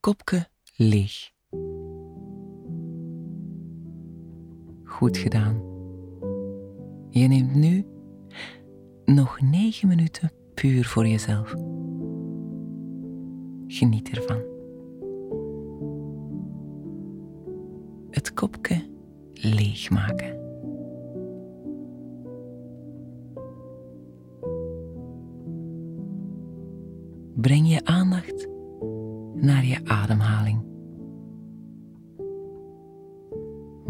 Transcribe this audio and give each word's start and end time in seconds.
kopje 0.00 0.48
leeg. 0.76 1.32
Goed 4.84 5.16
gedaan. 5.16 5.62
Je 7.08 7.28
neemt 7.28 7.54
nu 7.54 7.86
nog 9.04 9.40
negen 9.40 9.88
minuten 9.88 10.32
puur 10.54 10.84
voor 10.84 11.06
jezelf. 11.06 11.54
Geniet 13.66 14.10
ervan. 14.10 14.42
Het 18.10 18.34
kopje 18.34 18.90
leegmaken. 19.32 20.39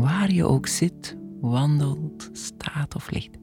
Waar 0.01 0.33
je 0.33 0.45
ook 0.45 0.67
zit, 0.67 1.17
wandelt, 1.41 2.31
staat 2.33 2.95
of 2.95 3.11
ligt. 3.11 3.39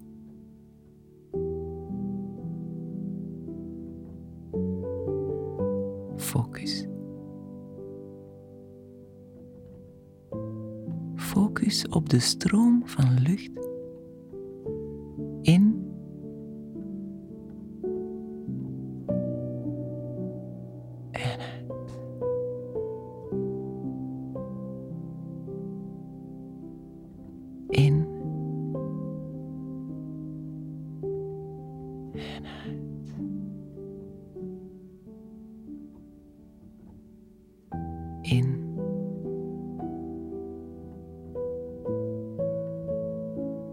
Focus. 6.16 6.86
Focus 11.16 11.88
op 11.88 12.10
de 12.10 12.20
stroom 12.20 12.82
van 12.86 13.20
lucht 13.22 13.67
en 32.38 32.46
uit. 32.46 33.16
In 38.22 38.76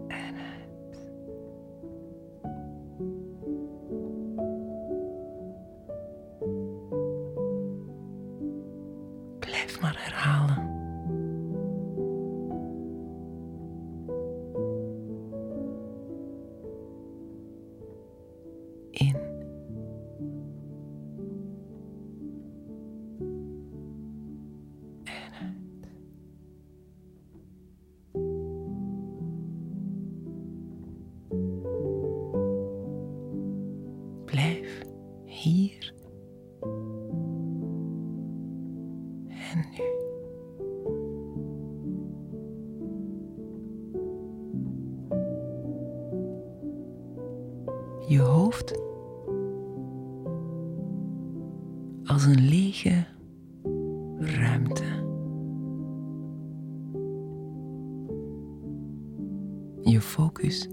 en. 0.07 0.97
Blijf 9.39 9.81
maar 9.81 9.95
herhalen. 9.97 10.74
In. 18.95 19.15
Blijf 34.25 34.81
hier 35.25 35.94
een 52.35 52.47
lege 52.47 53.05
ruimte. 54.19 54.83
Je 59.83 60.01
focus 60.01 60.67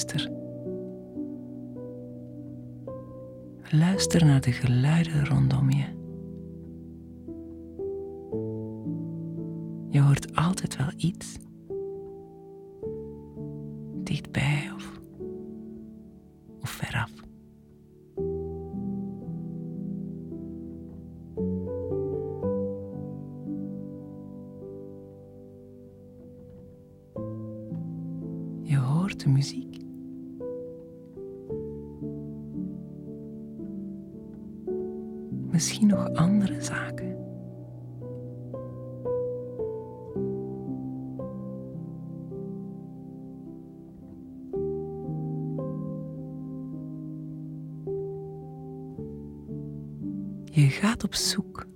luister. 0.00 0.30
Naar 4.24 4.40
de 4.40 4.52
geluiden 4.52 5.26
rondom 5.26 5.70
je. 5.70 5.84
Je 9.88 10.00
hoort 10.00 10.36
altijd 10.36 10.76
wel 10.76 10.90
iets. 10.96 11.36
Dichtbij 13.94 14.70
of, 14.74 15.00
of 16.60 16.70
veraf. 16.70 17.10
Je 28.62 28.76
hoort 28.76 29.20
de 29.20 29.28
muziek. 29.28 29.89
Misschien 35.60 35.86
nog 35.86 36.14
andere 36.14 36.62
zaken. 36.62 37.08
Je 50.44 50.68
gaat 50.70 51.04
op 51.04 51.14
zoek. 51.14 51.66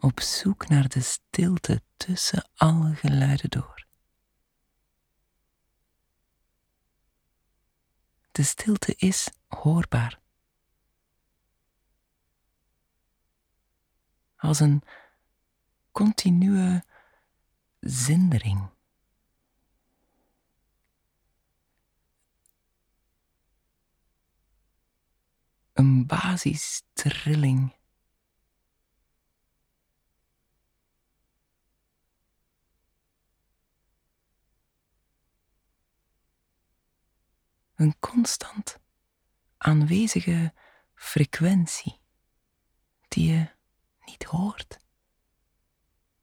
Op 0.00 0.20
zoek 0.20 0.68
naar 0.68 0.88
de 0.88 1.00
stilte 1.00 1.82
tussen 1.96 2.48
alle 2.54 2.94
geluiden 2.94 3.50
door. 3.50 3.86
De 8.32 8.42
stilte 8.42 8.94
is 8.96 9.30
hoorbaar. 9.48 10.21
Als 14.42 14.60
een 14.60 14.82
continue 15.92 16.82
zindering. 17.80 18.70
Een 25.72 26.06
basistrilling. 26.06 27.74
Een 37.74 37.98
constant 37.98 38.78
aanwezige 39.56 40.52
frequentie 40.94 42.00
die 43.08 43.32
je 43.32 43.60
niet 44.04 44.24
hoort, 44.24 44.78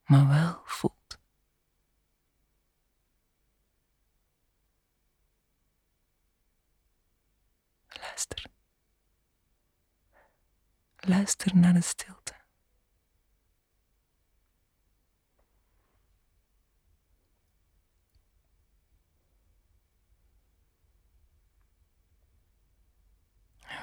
maar 0.04 0.28
wel 0.28 0.60
voelt. 0.64 1.18
Luister. 7.88 8.46
Luister 10.96 11.56
naar 11.56 11.72
de 11.72 11.80
stilte. 11.80 12.34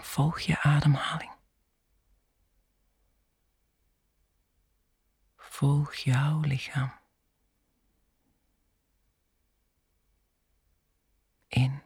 Volg 0.02 0.40
je 0.40 0.62
ademhaling. 0.62 1.37
Volg 5.58 5.94
jouw 5.96 6.40
lichaam. 6.42 6.92
In 11.48 11.82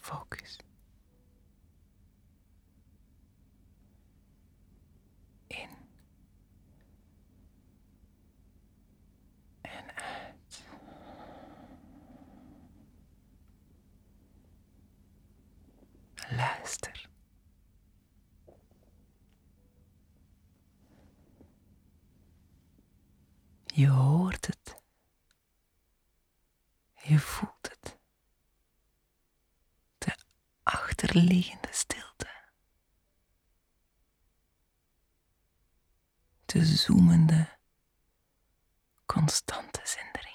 Focus. 0.00 0.58
In. 5.50 5.70
En 9.60 9.84
uit. 9.94 10.62
Je 23.80 23.88
hoort 23.88 24.46
het. 24.46 24.82
Je 27.02 27.18
voelt 27.18 27.68
het. 27.70 27.98
De 29.98 30.16
achterliggende 30.62 31.68
stilte. 31.70 32.28
De 36.44 36.64
zoemende, 36.64 37.58
constante 39.06 39.80
zindering. 39.84 40.29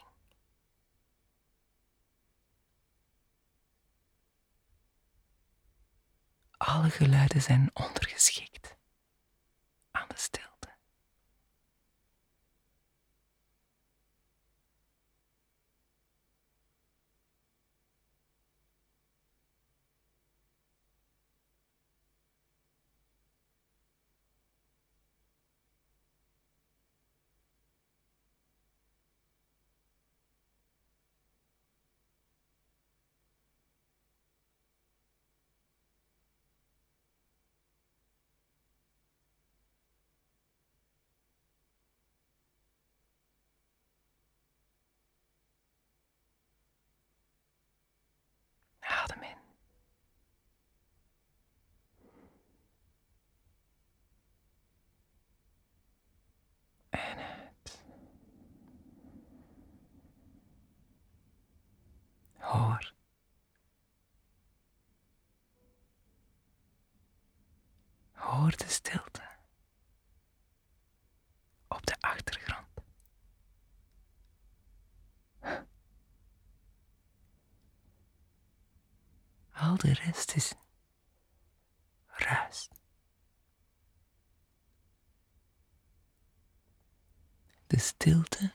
Alle 6.57 6.89
geluiden 6.89 7.41
zijn 7.41 7.69
ondergeschikt 7.73 8.75
aan 9.91 10.07
de 10.07 10.17
stilte. 10.17 10.43
Adem 48.79 49.23
in. 49.23 49.37
En 56.89 57.17
uit. 57.17 57.83
Hoor. 62.39 62.93
De 68.55 68.67
stilte 68.67 69.21
op 71.67 71.85
de 71.85 71.95
achtergrond. 71.99 72.67
Al 79.51 79.77
de 79.77 79.93
rest 79.93 80.35
is 80.35 80.53
ruis. 82.05 82.69
De 87.67 87.79
stilte, 87.79 88.53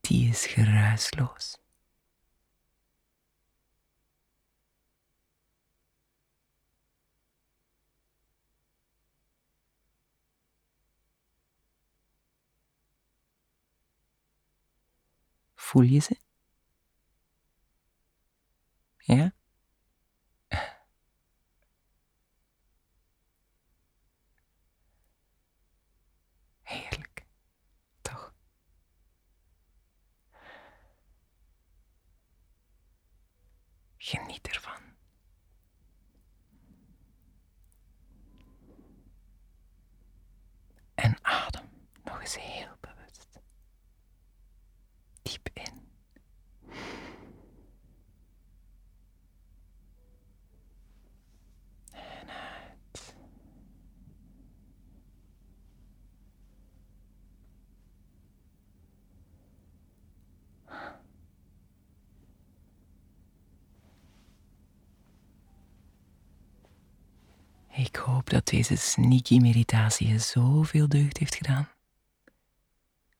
die 0.00 0.28
is 0.28 0.46
geruisloos. 0.46 1.58
Voel 15.70 15.82
je 15.82 15.98
ze? 16.00 16.16
Ja? 18.98 19.32
Heerlijk, 26.62 27.26
toch? 28.02 28.34
Geniet 33.96 34.48
ervan. 34.48 34.82
En 40.94 41.18
adem 41.22 41.68
nog 42.04 42.20
eens 42.20 42.38
heel 42.38 42.76
bewust. 42.80 43.28
Diep 45.22 45.48
in. 45.52 45.88
En 51.92 52.28
uit. 52.28 53.14
Ik 67.84 67.96
hoop 67.96 68.30
dat 68.30 68.46
deze 68.46 68.76
sneaky 68.76 69.38
meditatie 69.38 70.08
je 70.08 70.18
zoveel 70.18 70.88
deugd 70.88 71.18
heeft 71.18 71.34
gedaan. 71.34 71.68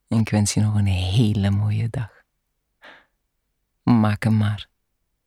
En 0.09 0.19
ik 0.19 0.29
wens 0.29 0.55
je 0.55 0.61
nog 0.61 0.75
een 0.75 0.87
hele 0.87 1.51
mooie 1.51 1.89
dag. 1.91 2.11
Maak 3.83 4.25
hem 4.25 4.37
maar. 4.37 4.69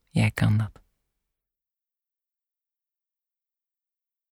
Jij 0.10 0.32
kan 0.32 0.58
dat. 0.58 0.83